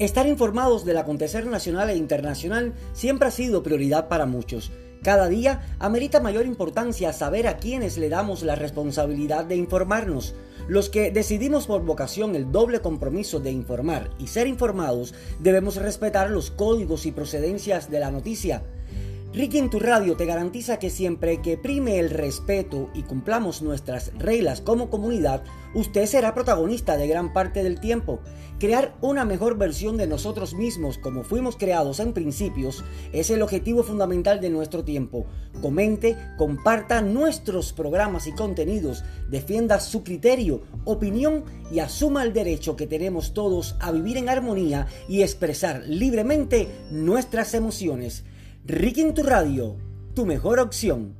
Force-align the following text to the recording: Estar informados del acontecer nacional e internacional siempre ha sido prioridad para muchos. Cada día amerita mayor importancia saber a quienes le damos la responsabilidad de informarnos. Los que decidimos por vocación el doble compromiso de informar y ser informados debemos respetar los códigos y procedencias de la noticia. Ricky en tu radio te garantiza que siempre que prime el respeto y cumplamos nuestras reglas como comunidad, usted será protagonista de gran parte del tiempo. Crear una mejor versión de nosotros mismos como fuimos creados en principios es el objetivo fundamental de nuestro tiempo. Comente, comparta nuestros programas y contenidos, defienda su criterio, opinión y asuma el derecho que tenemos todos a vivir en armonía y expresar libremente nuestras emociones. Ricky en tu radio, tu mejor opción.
Estar 0.00 0.26
informados 0.26 0.86
del 0.86 0.96
acontecer 0.96 1.44
nacional 1.44 1.90
e 1.90 1.94
internacional 1.94 2.72
siempre 2.94 3.28
ha 3.28 3.30
sido 3.30 3.62
prioridad 3.62 4.08
para 4.08 4.24
muchos. 4.24 4.72
Cada 5.02 5.28
día 5.28 5.76
amerita 5.78 6.20
mayor 6.20 6.46
importancia 6.46 7.12
saber 7.12 7.46
a 7.46 7.58
quienes 7.58 7.98
le 7.98 8.08
damos 8.08 8.42
la 8.42 8.54
responsabilidad 8.54 9.44
de 9.44 9.56
informarnos. 9.56 10.34
Los 10.68 10.88
que 10.88 11.10
decidimos 11.10 11.66
por 11.66 11.84
vocación 11.84 12.34
el 12.34 12.50
doble 12.50 12.80
compromiso 12.80 13.40
de 13.40 13.50
informar 13.50 14.08
y 14.18 14.28
ser 14.28 14.46
informados 14.46 15.12
debemos 15.38 15.76
respetar 15.76 16.30
los 16.30 16.50
códigos 16.50 17.04
y 17.04 17.12
procedencias 17.12 17.90
de 17.90 18.00
la 18.00 18.10
noticia. 18.10 18.62
Ricky 19.32 19.58
en 19.58 19.70
tu 19.70 19.78
radio 19.78 20.16
te 20.16 20.26
garantiza 20.26 20.80
que 20.80 20.90
siempre 20.90 21.40
que 21.40 21.56
prime 21.56 22.00
el 22.00 22.10
respeto 22.10 22.90
y 22.94 23.04
cumplamos 23.04 23.62
nuestras 23.62 24.10
reglas 24.18 24.60
como 24.60 24.90
comunidad, 24.90 25.44
usted 25.72 26.06
será 26.06 26.34
protagonista 26.34 26.96
de 26.96 27.06
gran 27.06 27.32
parte 27.32 27.62
del 27.62 27.78
tiempo. 27.78 28.18
Crear 28.58 28.96
una 29.00 29.24
mejor 29.24 29.56
versión 29.56 29.96
de 29.96 30.08
nosotros 30.08 30.54
mismos 30.54 30.98
como 30.98 31.22
fuimos 31.22 31.56
creados 31.56 32.00
en 32.00 32.12
principios 32.12 32.82
es 33.12 33.30
el 33.30 33.42
objetivo 33.42 33.84
fundamental 33.84 34.40
de 34.40 34.50
nuestro 34.50 34.82
tiempo. 34.82 35.26
Comente, 35.62 36.16
comparta 36.36 37.00
nuestros 37.00 37.72
programas 37.72 38.26
y 38.26 38.32
contenidos, 38.32 39.04
defienda 39.28 39.78
su 39.78 40.02
criterio, 40.02 40.62
opinión 40.84 41.44
y 41.70 41.78
asuma 41.78 42.24
el 42.24 42.32
derecho 42.32 42.74
que 42.74 42.88
tenemos 42.88 43.32
todos 43.32 43.76
a 43.78 43.92
vivir 43.92 44.16
en 44.16 44.28
armonía 44.28 44.88
y 45.08 45.22
expresar 45.22 45.84
libremente 45.86 46.68
nuestras 46.90 47.54
emociones. 47.54 48.24
Ricky 48.66 49.00
en 49.00 49.14
tu 49.14 49.22
radio, 49.22 49.78
tu 50.14 50.26
mejor 50.26 50.60
opción. 50.60 51.19